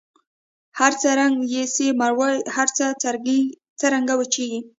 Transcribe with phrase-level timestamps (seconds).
[0.79, 2.85] هرڅه څرنګه سي مړاوي هر څه
[3.81, 4.59] څرنګه وچیږي